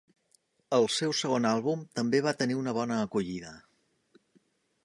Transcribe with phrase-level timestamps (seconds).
[0.77, 3.57] El seu segon àlbum també va tenir una bona acollida.